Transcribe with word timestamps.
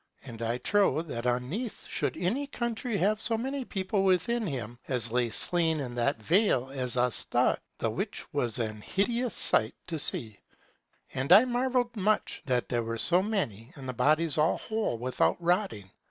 And 0.23 0.41
I 0.41 0.57
trow, 0.57 1.03
that 1.03 1.25
unnethe 1.27 1.87
should 1.87 2.17
any 2.17 2.47
country 2.47 2.97
have 2.97 3.21
so 3.21 3.37
much 3.37 3.69
people 3.69 4.01
within 4.03 4.47
him, 4.47 4.79
as 4.87 5.11
lay 5.11 5.29
slain 5.29 5.79
in 5.79 5.93
that 5.93 6.19
vale 6.19 6.71
as 6.71 6.97
us 6.97 7.25
thought, 7.25 7.61
the 7.77 7.91
which 7.91 8.25
was 8.33 8.57
an 8.57 8.81
hideous 8.81 9.35
sight 9.35 9.75
to 9.85 9.99
see. 9.99 10.39
And 11.13 11.31
I 11.31 11.45
marvelled 11.45 11.95
much, 11.95 12.41
that 12.47 12.67
there 12.69 12.81
were 12.81 12.97
so 12.97 13.21
many, 13.21 13.73
and 13.75 13.87
the 13.87 13.93
bodies 13.93 14.39
all 14.39 14.57
whole 14.57 14.97
without 14.97 15.39
rotting. 15.39 15.87